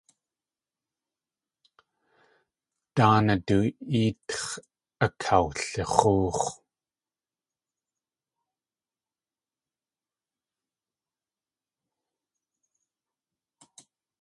Dáanaa 2.95 3.39
du 3.47 3.57
éetx̲ 3.99 4.43
akawlix̲óox̲. 5.05 6.47